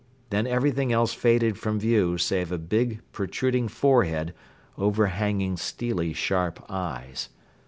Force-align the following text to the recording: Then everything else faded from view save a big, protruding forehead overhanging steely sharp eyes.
Then 0.31 0.47
everything 0.47 0.91
else 0.91 1.13
faded 1.13 1.59
from 1.59 1.79
view 1.79 2.17
save 2.17 2.51
a 2.51 2.57
big, 2.57 3.01
protruding 3.11 3.67
forehead 3.67 4.33
overhanging 4.75 5.57
steely 5.57 6.11
sharp 6.11 6.65
eyes. 6.69 7.29